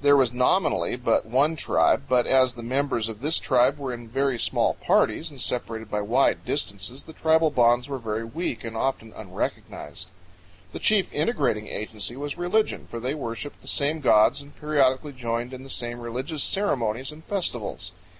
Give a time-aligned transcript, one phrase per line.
[0.00, 4.08] There was nominally but one tribe, but as the members of this tribe were in
[4.08, 8.76] very small parties and separated by wide distances the tribal bonds were very weak and
[8.76, 10.08] often unrecognized.
[10.72, 15.54] The chief integrating agency was religion, for they worshiped the same gods and periodically joined
[15.54, 17.92] in the same religious ceremonies and festivals.